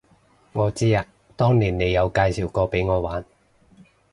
[0.53, 1.05] 我知啊，
[1.37, 3.23] 當年你有介紹過畀我玩